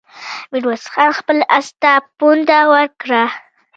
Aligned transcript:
ميرويس 0.51 0.85
خان 0.93 1.09
خپل 1.19 1.37
آس 1.57 1.67
ته 1.81 1.91
پونده 2.17 2.59
ورکړه. 2.73 3.23